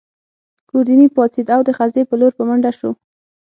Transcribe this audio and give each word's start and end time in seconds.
ګوردیني 0.69 1.07
پاڅېد 1.15 1.47
او 1.55 1.61
د 1.67 1.69
خزې 1.77 2.03
په 2.09 2.15
لور 2.19 2.31
په 2.37 2.43
منډه 2.49 2.71
شو. 2.79 2.89